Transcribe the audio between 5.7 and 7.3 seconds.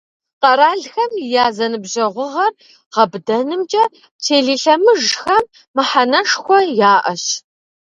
мыхьэнэшхуэ яӏэщ.